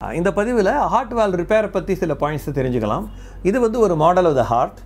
[0.00, 3.04] இந்த பதிவில் ஹார்ட் வால் ரிப்பேரை பற்றி சில பாயிண்ட்ஸ் தெரிஞ்சுக்கலாம்.
[3.48, 4.80] இது வந்து ஒரு மாடல் ஆஃப் த ஹார்ட்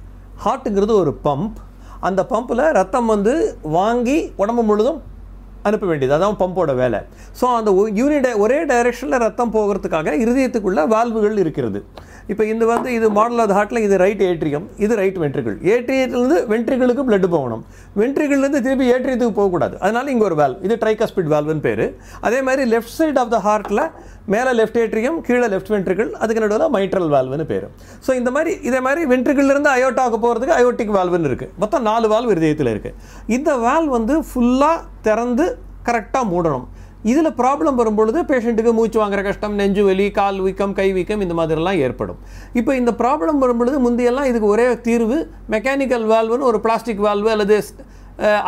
[0.45, 1.57] ஹார்ட்டுங்கிறது ஒரு பம்ப்
[2.09, 3.33] அந்த பம்பில் ரத்தம் வந்து
[3.79, 5.01] வாங்கி உடம்பு முழுதும்
[5.69, 6.15] அனுப்ப வேண்டியது.
[6.17, 7.01] அதான் பம்போட வேலை.
[7.39, 11.81] ஸோ அந்த யூனிட ஒரே டைரெக்ஷனில் ரத்தம் போகிறதுக்காக இருதயத்துக்குள்ள வால்வுகள் இருக்கிறது.
[12.33, 17.05] இப்போ இந்த வந்து இது மாடல் ஆஃப் ஹார்ட்டில் இது ரைட் ஏட்ரியம் இது ரைட் வென்ட்ரிகள் ஏட்ரியத்துலேருந்து வென்ட்ரிகளுக்கு
[17.09, 17.63] பிளட் போகணும்.
[18.01, 19.75] வென்ட்ரிகள்லேருந்து திருப்பி ஏட்ரியத்துக்கு போகக்கூடாது.
[19.85, 21.85] அதனால் இங்கே ஒரு வால்வ் இது ட்ரைகாஸ்பிட் வால்வ்னு பேர்.
[22.29, 23.85] அதே மாதிரி லெஃப்ட் சைட் ஆஃப் த ஹார்ட்டில்
[24.35, 27.67] மேலே லெஃப்ட் ஏட்ரியம் கீழே லெஃப்ட் வென்ட்ரிகள் அதுக்கு நடுவில் மைட்ரல் வால்வுன்னு பேர்.
[28.07, 32.73] ஸோ இந்த மாதிரி இதே மாதிரி வென்ட்ரிகிள்லேருந்து அயோட்டாவுக்கு போகிறதுக்கு அயோட்டிக் வால்வுன்னு இருக்குது மொத்தம் நாலு வால்வ் இருதயத்தில்
[32.75, 32.97] இருக்குது
[33.39, 35.47] இந்த வால்வ் வந்து ஃபுல்லாக திறந்து
[35.89, 36.69] கரெக்டாக மூடணும்.
[37.11, 41.79] இதில் ப்ராப்ளம் வரும்பொழுது பேஷண்ட்டுக்கு மூச்சு வாங்குற கஷ்டம் நெஞ்சு வலி கால் வீக்கம் கை வீக்கம் இந்த மாதிரிலாம்
[41.85, 42.19] ஏற்படும்.
[42.61, 45.19] இப்போ இந்த ப்ராப்ளம் வரும்பொழுது முந்தையெல்லாம் இதுக்கு ஒரே தீர்வு
[45.55, 47.57] மெக்கானிக்கல் வால்வுன்னு ஒரு பிளாஸ்டிக் வால்வு அல்லது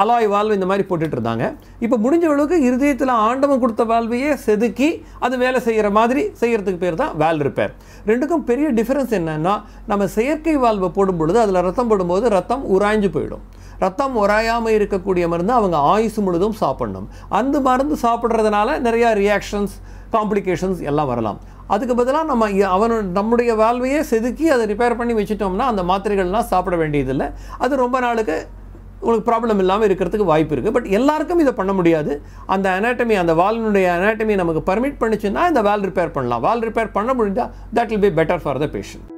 [0.02, 1.44] அலாய் வால்வு இந்த மாதிரி போட்டுட்டு இருந்தாங்க.
[1.84, 4.88] இப்போ முடிஞ்ச அளவுக்கு இருதயத்தில் ஆண்டவன் கொடுத்த வால்வையே செதுக்கி
[5.24, 7.72] அது வேலை செய்கிற மாதிரி செய்கிறதுக்கு பேர் தான் வால் ரிப்பேர்
[8.10, 9.54] ரெண்டுக்கும் பெரிய டிஃப்ரென்ஸ் என்னென்னா
[9.90, 13.44] நம்ம செயற்கை வால்வை போடும் பொழுது அதில் ரத்தம் போடும்போது ரத்தம் உராய்ஞ்சு போயிடும்.
[13.84, 17.06] ரத்தம் உராயாமல் இருக்கக்கூடிய மருந்து அவங்க ஆயுசு முழுதும் சாப்பிடணும்.
[17.38, 19.74] அந்த மருந்து சாப்பிட்றதுனால நிறையா ரியாக்ஷன்ஸ்
[20.14, 21.38] காம்ப்ளிகேஷன்ஸ் எல்லாம் வரலாம்.
[21.74, 27.28] அதுக்கு பதிலாக நம்ம அவனு நம்முடைய வாழ்வையே செதுக்கி அதை ரிப்பேர் பண்ணி வச்சுட்டோம்னா அந்த மாத்திரைகள்லாம் சாப்பிட வேண்டியதில்லை.
[27.64, 28.36] அது ரொம்ப நாளுக்கு
[29.04, 32.12] உங்களுக்கு ப்ராப்ளம் இல்லாமல் இருக்கிறதுக்கு வாய்ப்பு இருக்குது பட் எல்லாருக்கும் இதை பண்ண முடியாது.
[32.56, 36.44] அந்த அனாட்டமி அந்த வாலினுடைய அனாட்டமி நமக்கு பர்மிட் பண்ணிச்சுன்னா இந்த வால் ரிப்பேர் பண்ணலாம்.
[36.48, 39.11] வால் ரிப்பேர் பண்ண முடிஞ்சால் that will be better for the patient